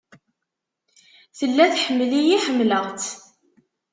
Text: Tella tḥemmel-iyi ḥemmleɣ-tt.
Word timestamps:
Tella 1.37 1.65
tḥemmel-iyi 1.73 2.37
ḥemmleɣ-tt. 2.45 3.05